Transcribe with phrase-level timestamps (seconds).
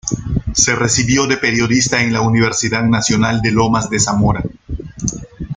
[0.55, 4.43] Se recibió de periodista en la Universidad Nacional de Lomas de Zamora.